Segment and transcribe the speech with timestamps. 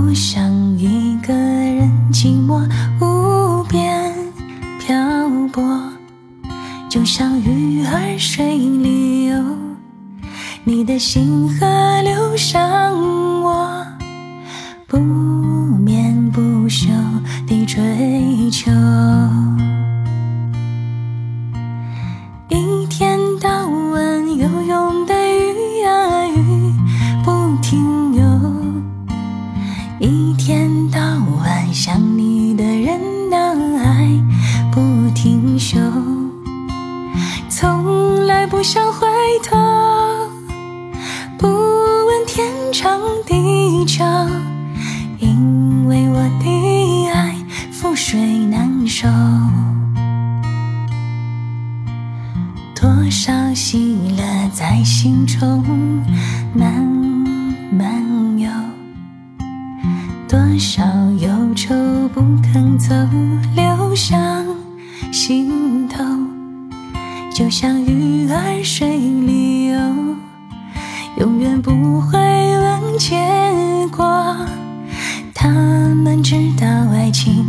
[0.00, 2.66] 不想一个人寂寞
[3.00, 4.14] 无边
[4.78, 4.96] 漂
[5.52, 5.62] 泊，
[6.88, 9.36] 就像鱼儿水里游，
[10.64, 12.62] 你的心河流向
[13.42, 13.86] 我，
[14.86, 16.09] 不眠。
[35.72, 35.78] 就，
[37.48, 39.06] 从来不想回
[39.44, 39.56] 头，
[41.38, 44.04] 不问天长地久，
[45.20, 47.36] 因为我的爱
[47.72, 49.06] 覆水难收。
[52.74, 55.62] 多少喜乐在心中
[56.52, 56.84] 慢
[57.70, 58.02] 慢
[58.36, 58.50] 游，
[60.28, 60.82] 多少
[61.20, 61.72] 忧愁
[62.12, 62.92] 不肯走，
[63.54, 64.18] 流向
[65.30, 66.02] 心头。
[67.32, 69.78] 就像鱼儿水里游，
[71.18, 73.16] 永远不会问结
[73.96, 74.36] 果。
[75.32, 77.46] 他们知道爱情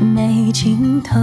[0.00, 1.20] 没尽头。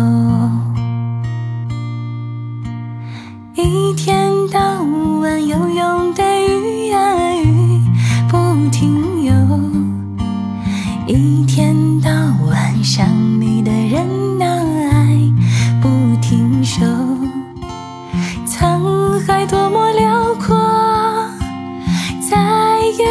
[3.56, 4.84] 一天到
[5.22, 7.82] 晚游泳的鱼啊鱼
[8.30, 9.34] 不停游，
[11.08, 12.12] 一天到
[12.46, 13.08] 晚想
[13.42, 14.35] 你的人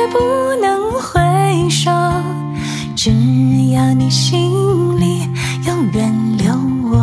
[0.09, 1.91] 不能回首。
[2.97, 3.11] 只
[3.73, 4.51] 要你心
[4.99, 5.29] 里
[5.67, 6.55] 永远留
[6.91, 6.97] 我。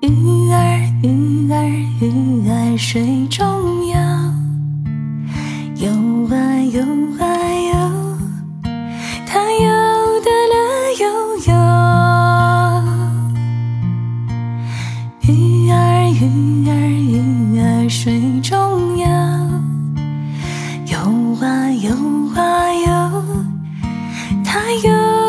[0.00, 1.54] 鱼儿，鱼儿，
[2.00, 3.44] 鱼儿水中
[3.86, 3.94] 游，
[5.76, 5.88] 游
[6.34, 6.36] 啊
[6.72, 6.80] 游
[7.18, 7.22] 啊
[7.70, 7.74] 游，
[9.26, 9.66] 它游
[10.24, 10.54] 得乐
[11.00, 11.04] 悠
[11.46, 11.50] 悠。
[15.22, 15.30] 鱼
[15.70, 15.74] 儿，
[16.10, 16.22] 鱼
[16.68, 17.12] 儿，鱼
[17.60, 18.56] 儿水中
[21.86, 21.94] 游
[22.34, 23.22] 啊游，
[24.44, 25.25] 它游。